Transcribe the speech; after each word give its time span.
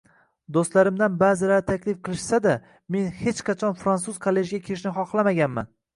Do‘stlarimdan 0.55 1.17
ba’zilari 1.23 1.65
taklif 1.67 1.99
qilishsa-da, 2.09 2.55
men 2.97 3.07
hech 3.19 3.45
qachon 3.51 3.77
Frantsuz 3.85 4.19
kollejiga 4.25 4.63
kirishni 4.71 4.95
xohlamaganman 5.01 5.71